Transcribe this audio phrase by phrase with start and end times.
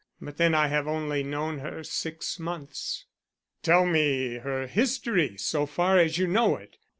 [0.19, 3.05] But then I have only known her six months."
[3.61, 6.77] "Tell me her history so far as you know it.